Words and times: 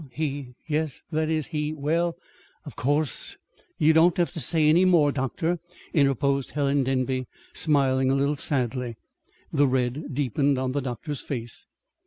"Well, 0.03 0.09
he 0.13 0.55
yes 0.65 1.03
that 1.11 1.29
is, 1.29 1.49
he 1.49 1.73
well, 1.73 2.15
of 2.65 2.75
course" 2.75 3.37
"You 3.77 3.93
don't 3.93 4.17
have 4.17 4.31
to 4.33 4.39
say 4.39 4.67
any 4.67 4.83
more, 4.83 5.11
doctor," 5.11 5.59
interposed 5.93 6.53
Helen 6.53 6.83
Denby, 6.83 7.27
smiling 7.53 8.09
a 8.09 8.15
little 8.15 8.35
sadly. 8.35 8.95
The 9.53 9.67
red 9.67 10.05
deepened 10.11 10.57
on 10.57 10.71
the 10.71 10.81
doctor's 10.81 11.21
face. 11.21 11.67